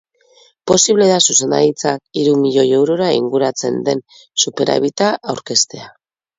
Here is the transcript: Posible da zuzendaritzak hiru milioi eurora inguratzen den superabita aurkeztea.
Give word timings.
Posible 0.69 1.09
da 1.09 1.19
zuzendaritzak 1.25 2.21
hiru 2.23 2.33
milioi 2.47 2.65
eurora 2.79 3.11
inguratzen 3.19 3.79
den 3.91 4.05
superabita 4.47 5.15
aurkeztea. 5.37 5.91